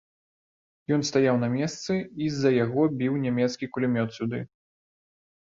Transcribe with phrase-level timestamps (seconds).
[0.97, 1.93] Ён стаяў на месцы,
[2.27, 4.39] і з-за яго біў нямецкі кулямёт сюды.